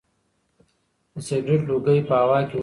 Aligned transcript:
د 1.13 1.15
سګرټ 1.27 1.61
لوګی 1.69 1.99
په 2.07 2.15
هوا 2.21 2.39
کې 2.49 2.49
ورک 2.49 2.51
شو. 2.51 2.59